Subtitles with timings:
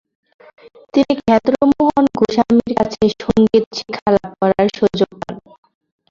[0.93, 5.35] তিনি ক্ষেত্রমোহন গোস্বামী-র কাছে সঙ্গীত শিক্ষালাভ করার সুযোগ পান।